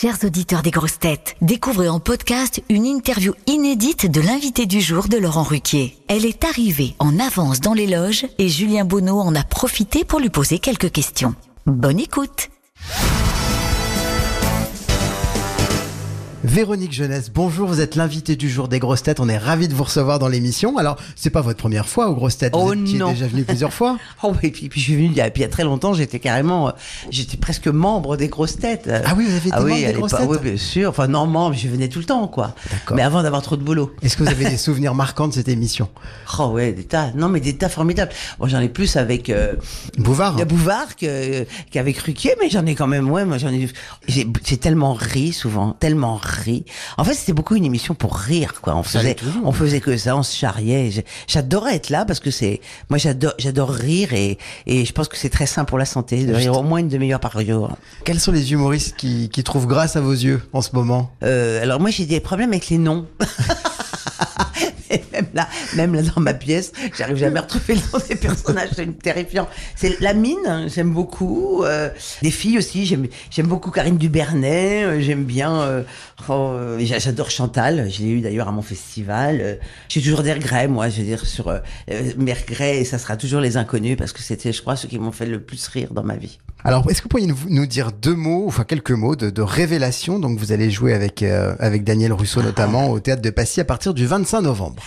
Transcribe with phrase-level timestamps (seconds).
[0.00, 5.08] Chers auditeurs des grosses têtes, découvrez en podcast une interview inédite de l'invité du jour
[5.08, 5.94] de Laurent Ruquier.
[6.08, 10.18] Elle est arrivée en avance dans les loges et Julien Bonneau en a profité pour
[10.18, 11.34] lui poser quelques questions.
[11.66, 12.48] Bonne écoute
[16.50, 19.72] Véronique Jeunesse, bonjour, vous êtes l'invité du jour des grosses têtes, on est ravi de
[19.74, 20.78] vous recevoir dans l'émission.
[20.78, 23.12] Alors, c'est pas votre première fois aux grosses têtes, vous Oh étiez non.
[23.12, 25.42] déjà venu plusieurs fois Oh oui, puis, puis je suis venu il y, a, puis
[25.42, 26.72] il y a très longtemps, j'étais carrément, euh,
[27.08, 28.90] j'étais prestre membre des grosses têtes.
[28.92, 30.90] Ah oui, vous avez été ah oui, membre des grosses têtes Oui, bien sûr.
[30.90, 32.56] Enfin, non, membre, je venais tout le temps, quoi.
[32.72, 32.96] D'accord.
[32.96, 33.92] Mais avant d'avoir trop de boulot.
[34.02, 35.88] Est-ce que vous avez des souvenirs marquants de cette émission?
[36.40, 37.12] Oh ouais, des tas.
[37.14, 38.10] Non, mais des tas formidables.
[38.40, 39.52] Bon, j'en ai plus avec euh,
[39.98, 43.68] Bouvard le Bouvard que- qu'avec Ruquier, mais j'en ai quand même, ouais, moi j'en ai,
[44.08, 44.26] j'ai
[44.56, 46.39] tellement ri souvent, tellement ri.
[46.96, 48.76] En fait, c'était beaucoup une émission pour rire, quoi.
[48.76, 50.90] On faisait, on faisait que ça, on se charriait.
[51.26, 55.16] J'adorais être là parce que c'est, moi j'adore, j'adore rire et, et je pense que
[55.16, 57.76] c'est très sain pour la santé de rire au moins une demi-heure par jour.
[58.04, 61.10] Quels sont les humoristes qui, qui trouvent grâce à vos yeux en ce moment?
[61.22, 63.06] Euh, alors moi j'ai des problèmes avec les noms.
[65.20, 68.70] Même là, même là dans ma pièce, j'arrive jamais à retrouver le nom des personnages,
[68.74, 69.48] c'est terrifiant.
[69.76, 71.62] C'est la mine, hein, j'aime beaucoup.
[71.64, 71.90] Euh,
[72.22, 75.60] des filles aussi, j'aime beaucoup Karine Dubernet, euh, j'aime bien.
[75.62, 75.82] euh,
[76.28, 79.40] oh, euh, j'a- J'adore Chantal, je l'ai eu d'ailleurs à mon festival.
[79.42, 79.54] Euh,
[79.88, 81.52] J'ai toujours des regrets, moi, je veux dire sur
[82.16, 84.98] mes regrets, et ça sera toujours les inconnus parce que c'était, je crois, ceux qui
[84.98, 86.38] m'ont fait le plus rire dans ma vie.
[86.62, 90.18] Alors, est-ce que vous pourriez nous- dire deux mots, enfin quelques mots de, de révélation
[90.18, 93.94] Donc, vous allez jouer avec, avec Daniel Russo notamment au Théâtre de Passy à partir
[93.94, 94.82] du 25 novembre.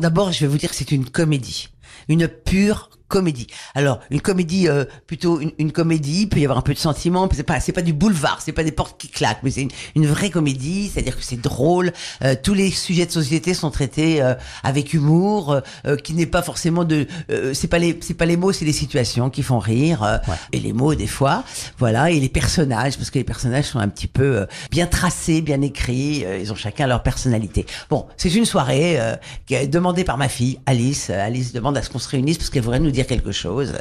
[0.00, 1.68] D'abord, je vais vous dire que c'est une comédie.
[2.08, 3.46] Une pure comédie.
[3.76, 6.78] Alors, une comédie, euh, plutôt une, une comédie, il peut y avoir un peu de
[6.88, 9.62] sentiment, c'est pas, c'est pas du boulevard, c'est pas des portes qui claquent, mais c'est
[9.62, 11.92] une, une vraie comédie, c'est-à-dire que c'est drôle,
[12.24, 14.34] euh, tous les sujets de société sont traités euh,
[14.64, 18.26] avec humour, euh, euh, qui n'est pas forcément de, euh, c'est pas les, c'est pas
[18.26, 20.18] les mots, c'est les situations qui font rire, euh,
[20.52, 21.44] et les mots des fois,
[21.78, 25.40] voilà, et les personnages, parce que les personnages sont un petit peu euh, bien tracés,
[25.40, 27.64] bien écrits, euh, ils ont chacun leur personnalité.
[27.90, 29.14] Bon, c'est une soirée euh,
[29.46, 31.10] qui est demandée par ma fille, Alice.
[31.10, 33.72] Euh, Alice demande à ce qu'on se réunisse parce qu'elle voudrait nous dire quelque chose.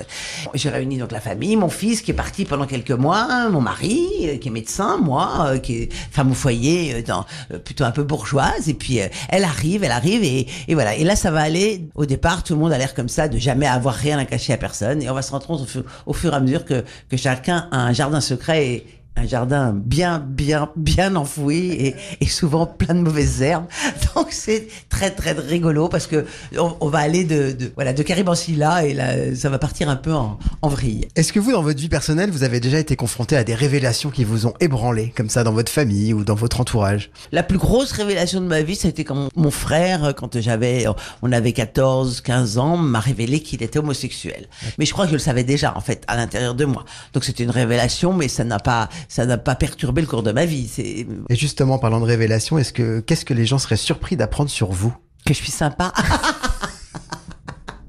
[0.53, 4.07] J'ai réuni donc la famille, mon fils qui est parti pendant quelques mois, mon mari
[4.23, 7.25] euh, qui est médecin, moi euh, qui est femme au foyer, euh, dans,
[7.63, 10.95] plutôt un peu bourgeoise, et puis elle arrive, elle arrive, et, voilà.
[10.95, 11.87] Et là, ça va aller.
[11.95, 14.53] Au départ, tout le monde a l'air comme ça, de jamais avoir rien à cacher
[14.53, 15.61] à personne, et on va se rendre compte
[16.05, 19.73] au fur, et à mesure que, que chacun a un jardin secret et un jardin
[19.73, 23.65] bien, bien, bien enfoui et, et souvent plein de mauvaises herbes.
[24.15, 26.25] Donc c'est très, très rigolo parce que
[26.57, 29.95] on, on va aller de, de voilà de Caribancilla et là ça va partir un
[29.95, 31.07] peu en, en vrille.
[31.15, 34.09] Est-ce que vous, dans votre vie personnelle, vous avez déjà été confronté à des révélations
[34.09, 37.11] qui vous ont ébranlé, comme ça, dans votre famille ou dans votre entourage?
[37.31, 40.39] La plus grosse révélation de ma vie, ça a été quand mon- mon frère, quand
[40.39, 40.85] j'avais,
[41.21, 44.47] on avait 14, 15 ans, m'a révélé qu'il était homosexuel.
[44.77, 46.83] Mais je crois que je le savais déjà, en fait, à l'intérieur de moi.
[47.13, 50.31] Donc c'était une révélation, mais ça n'a pas, ça n'a pas perturbé le cours de
[50.31, 50.67] ma vie.
[50.67, 54.49] C'est Et justement, parlant de révélations, est-ce que qu'est-ce que les gens seraient surpris d'apprendre
[54.49, 54.95] sur vous?
[55.25, 55.93] Que je suis sympa.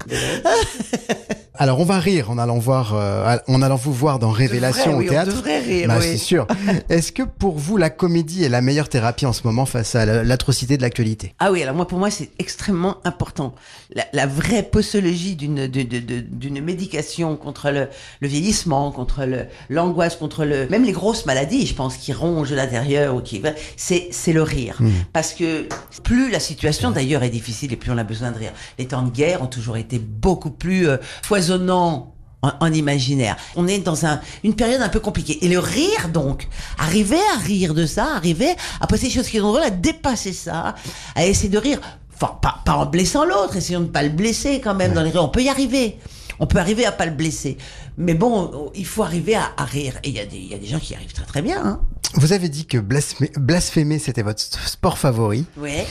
[1.57, 4.95] Alors, on va rire en allant voir, euh, en allant vous voir dans Révélation devrait,
[4.97, 5.31] oui, au on théâtre.
[5.35, 6.05] devrait rire, Bah, oui.
[6.11, 6.47] c'est sûr.
[6.89, 10.05] Est-ce que pour vous, la comédie est la meilleure thérapie en ce moment face à
[10.05, 11.33] la- l'atrocité de l'actualité?
[11.39, 13.55] Ah oui, alors moi pour moi c'est extrêmement important.
[13.93, 17.87] La, la vraie posologie d'une d'une médication contre le,
[18.19, 19.25] le vieillissement, contre
[19.69, 23.41] l'angoisse, contre le même les grosses maladies, je pense qui rongent l'intérieur ou qui
[23.77, 24.79] c'est c'est le rire.
[25.13, 25.67] Parce que
[26.03, 28.51] plus la situation d'ailleurs est difficile et plus on a besoin de rire.
[28.79, 30.97] Les temps de guerre ont toujours été beaucoup plus euh,
[31.45, 33.35] foisonnants en, en imaginaire.
[33.55, 35.43] On est dans un, une période un peu compliquée.
[35.45, 36.47] Et le rire, donc,
[36.77, 40.33] arriver à rire de ça, arriver à passer des choses qui sont drôles, à dépasser
[40.33, 40.75] ça,
[41.15, 41.79] à essayer de rire,
[42.13, 45.09] enfin, pas, pas en blessant l'autre, essayons de pas le blesser quand même dans les
[45.11, 45.23] rires.
[45.23, 45.97] On peut y arriver.
[46.37, 47.57] On peut arriver à pas le blesser.
[47.97, 49.93] Mais bon, il faut arriver à, à rire.
[50.03, 51.61] Et il y, a des- il y a des gens qui arrivent très très bien.
[51.65, 51.79] Hein.
[52.15, 55.45] Vous avez dit que blasphémer, c'était votre sport favori.
[55.57, 55.85] Ouais.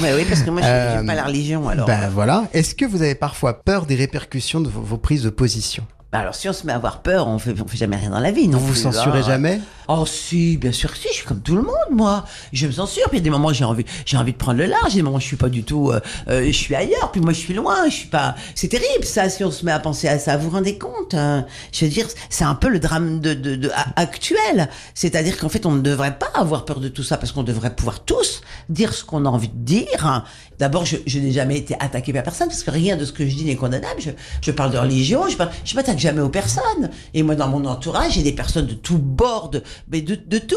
[0.00, 1.86] ouais, oui, parce que moi, je Euh, n'aime pas la religion, alors.
[1.86, 2.44] Ben voilà.
[2.52, 5.84] Est-ce que vous avez parfois peur des répercussions de vos, vos prises de position?
[6.12, 8.10] Bah alors, si on se met à avoir peur, on fait, on fait jamais rien
[8.10, 8.48] dans la vie.
[8.48, 9.26] Non Vous vous censurez hein.
[9.26, 9.60] jamais?
[9.92, 12.24] Oh si, bien sûr que si, je suis comme tout le monde, moi.
[12.52, 14.58] Je me censure, puis il y a des moments j'ai envie, j'ai envie de prendre
[14.58, 15.98] le large, il y des moments je suis pas du tout, euh,
[16.28, 18.36] euh, je suis ailleurs, puis moi je suis loin, je suis pas.
[18.54, 20.36] C'est terrible ça, si on se met à penser à ça.
[20.36, 21.44] Vous vous rendez compte hein?
[21.72, 24.68] Je veux dire, c'est un peu le drame de, de, actuel.
[24.94, 27.74] C'est-à-dire qu'en fait, on ne devrait pas avoir peur de tout ça parce qu'on devrait
[27.74, 30.24] pouvoir tous dire ce qu'on a envie de dire.
[30.60, 33.34] D'abord, je, n'ai jamais été attaqué par personne parce que rien de ce que je
[33.34, 33.98] dis n'est condamnable.
[33.98, 34.10] Je,
[34.40, 36.90] je parle de religion, je parle, je m'attaque jamais aux personnes.
[37.12, 40.56] Et moi, dans mon entourage, j'ai des personnes de tous bords, de, mais de, tout.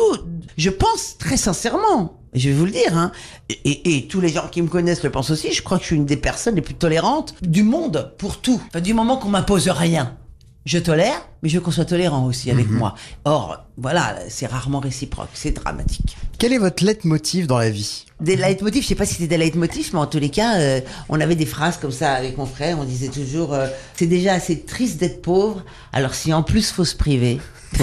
[0.57, 2.19] Je pense très sincèrement.
[2.33, 3.11] Je vais vous le dire, hein.
[3.49, 5.51] Et, et- et tous les gens qui me connaissent le pensent aussi.
[5.51, 8.59] Je crois que je suis une des personnes les plus tolérantes du monde pour tout.
[8.67, 10.17] Enfin, du moment qu'on m'impose rien.
[10.65, 12.77] Je tolère, mais je veux qu'on soit tolérant aussi avec Mhm.
[12.77, 12.95] moi.
[13.25, 16.15] Or, voilà, c'est rarement réciproque, c'est dramatique.
[16.37, 18.05] Quel est votre leitmotiv dans la vie?
[18.21, 20.81] Des leitmotifs, je sais pas si c'était des leitmotifs, mais en tous les cas, euh,
[21.09, 22.77] on avait des phrases comme ça avec mon frère.
[22.79, 26.85] On disait toujours, euh, c'est déjà assez triste d'être pauvre, alors si en plus faut
[26.85, 27.39] se priver.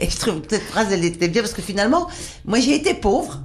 [0.00, 2.08] Et je trouve que cette phrase, elle était bien parce que finalement,
[2.44, 3.42] moi j'ai été pauvre.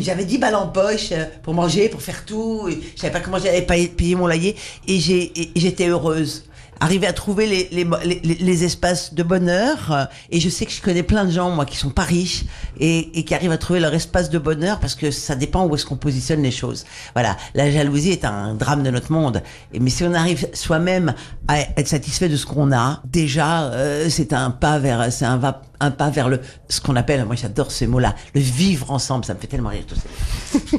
[0.00, 2.68] J'avais 10 balles en poche euh, pour manger, pour faire tout.
[2.68, 4.56] Je savais pas comment j'allais payer, mon loyer.
[4.88, 6.46] Et j'ai- et j'étais heureuse.
[6.80, 10.08] Arriver à trouver les, les, les, les- espaces de bonheur.
[10.30, 12.44] Et je sais que je connais plein de gens, moi, qui sont pas riches
[12.78, 15.74] et, et qui arrivent à trouver leur espace de bonheur parce que ça dépend où
[15.74, 16.84] est-ce qu'on positionne les choses.
[17.14, 17.36] Voilà.
[17.54, 19.42] La jalousie est un drame de notre monde.
[19.72, 21.14] Et, mais si on arrive soi-même
[21.48, 25.36] à être satisfait de ce qu'on a, déjà, euh, c'est un pas vers, c'est un,
[25.36, 29.24] va- un pas vers le, ce qu'on appelle, moi j'adore ces mots-là, le vivre ensemble.
[29.24, 30.58] Ça me fait tellement rire tout ça.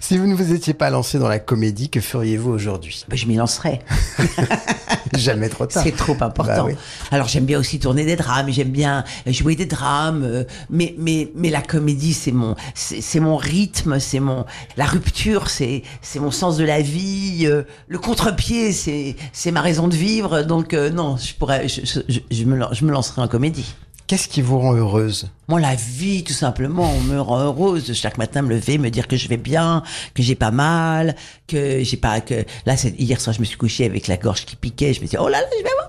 [0.00, 3.04] Si vous ne vous étiez pas lancé dans la comédie, que feriez-vous aujourd'hui?
[3.08, 3.78] Ben, je m'y lancerai.
[5.18, 5.82] Jamais trop tard.
[5.82, 6.44] C'est trop important.
[6.44, 6.74] Bah oui.
[7.10, 11.30] Alors j'aime bien aussi tourner des drames, j'aime bien jouer des drames, euh, mais mais
[11.34, 14.44] mais la comédie c'est mon c'est mon rythme, c'est mon
[14.76, 19.60] la rupture, c'est c'est mon sens de la vie, euh, le contre-pied, c'est c'est ma
[19.60, 20.42] raison de vivre.
[20.42, 23.74] Donc euh, non, je pourrais je, je, je- me je me lancerai en comédie.
[24.10, 25.28] Qu'est-ce qui vous rend heureuse?
[25.46, 29.06] Moi, la vie, tout simplement, on me rend heureuse chaque matin me lever, me dire
[29.06, 29.84] que je vais bien,
[30.14, 31.14] que j'ai pas mal,
[31.46, 34.56] que j'ai pas que là, hier soir, je me suis couchée avec la gorge qui
[34.56, 35.79] piquait, je me dit, oh là là, je vais avoir.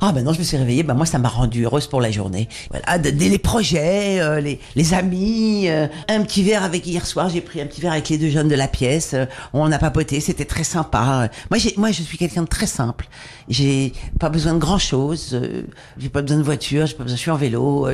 [0.00, 2.10] Ah ben non, je me suis réveillée, ben moi, ça m'a rendue heureuse pour la
[2.10, 2.48] journée.
[2.70, 7.40] Voilà, les projets, euh, les, les amis, euh, un petit verre avec hier soir, j'ai
[7.40, 10.20] pris un petit verre avec les deux jeunes de la pièce, euh, on a papoté,
[10.20, 11.28] c'était très sympa.
[11.50, 13.08] Moi, moi, je suis quelqu'un de très simple.
[13.48, 15.62] J'ai pas besoin de grand chose, euh,
[15.98, 17.88] j'ai pas besoin de voiture, pas besoin, je suis en vélo,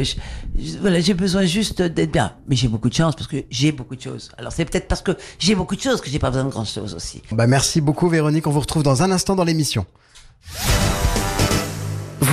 [0.81, 2.33] voilà, j'ai besoin juste d'être bien.
[2.49, 4.31] Mais j'ai beaucoup de chance parce que j'ai beaucoup de choses.
[4.39, 6.65] Alors c'est peut-être parce que j'ai beaucoup de choses que j'ai pas besoin de grand
[6.65, 7.23] chose aussi.
[7.33, 9.87] Bah merci beaucoup Véronique, on vous retrouve dans un instant dans l'émission.